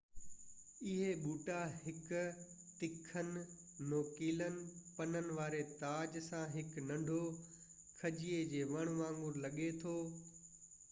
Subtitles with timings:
[0.91, 2.21] اهي ٻوٽا هڪ
[2.77, 3.27] تکن
[3.89, 4.55] نوڪيلن
[4.95, 7.19] پنن واري تاج سان هڪ ننڍو
[8.01, 9.95] کجي جي وڻ وانگر لڳي ٿو